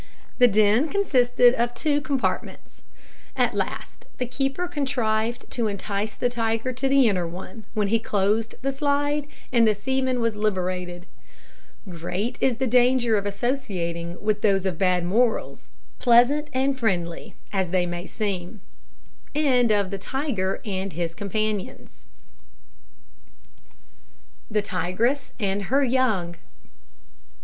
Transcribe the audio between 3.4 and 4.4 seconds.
last the